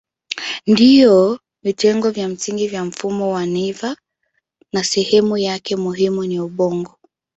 [0.67, 3.95] Ndiyo vitengo vya msingi vya mfumo wa neva
[4.73, 6.97] na sehemu yake muhimu ni ubongo.